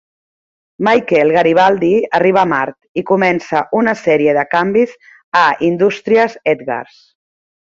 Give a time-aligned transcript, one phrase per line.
[0.85, 4.97] Michael Garibaldi arriba a Mart, i comença una sèrie de canvis
[5.43, 6.99] a Indústries Edgars.